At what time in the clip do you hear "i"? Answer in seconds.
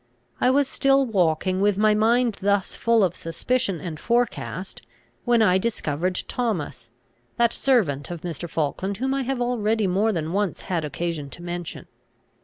0.39-0.49, 5.43-5.59, 9.13-9.21